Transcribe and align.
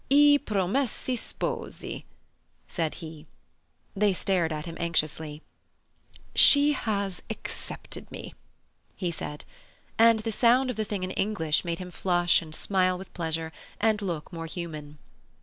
"I 0.09 0.39
promessi 0.43 1.15
sposi," 1.15 2.05
said 2.67 2.95
he. 2.95 3.27
They 3.95 4.13
stared 4.13 4.51
at 4.51 4.65
him 4.65 4.75
anxiously. 4.79 5.43
"She 6.33 6.71
has 6.73 7.21
accepted 7.29 8.09
me," 8.11 8.33
he 8.95 9.11
said, 9.11 9.45
and 9.99 10.17
the 10.21 10.31
sound 10.31 10.71
of 10.71 10.75
the 10.75 10.85
thing 10.85 11.03
in 11.03 11.11
English 11.11 11.63
made 11.63 11.77
him 11.77 11.91
flush 11.91 12.41
and 12.41 12.55
smile 12.55 12.97
with 12.97 13.13
pleasure, 13.13 13.51
and 13.79 14.01
look 14.01 14.33
more 14.33 14.47
human. 14.47 14.97